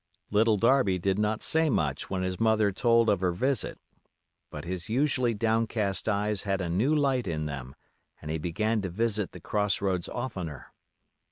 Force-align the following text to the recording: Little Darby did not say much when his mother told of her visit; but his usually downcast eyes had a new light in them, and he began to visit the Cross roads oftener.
Little 0.31 0.57
Darby 0.57 0.97
did 0.97 1.19
not 1.19 1.43
say 1.43 1.69
much 1.69 2.09
when 2.09 2.23
his 2.23 2.39
mother 2.39 2.71
told 2.71 3.07
of 3.07 3.19
her 3.21 3.31
visit; 3.31 3.77
but 4.49 4.65
his 4.65 4.89
usually 4.89 5.35
downcast 5.35 6.09
eyes 6.09 6.41
had 6.41 6.59
a 6.59 6.69
new 6.69 6.95
light 6.95 7.27
in 7.27 7.45
them, 7.45 7.75
and 8.19 8.31
he 8.31 8.39
began 8.39 8.81
to 8.81 8.89
visit 8.89 9.31
the 9.31 9.39
Cross 9.39 9.79
roads 9.79 10.09
oftener. 10.09 10.71